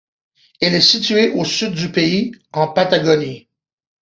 Elle 0.59 0.73
est 0.73 0.81
située 0.81 1.29
au 1.29 1.45
sud 1.45 1.75
du 1.75 1.91
pays, 1.91 2.31
en 2.53 2.69
Patagonie. 2.69 3.47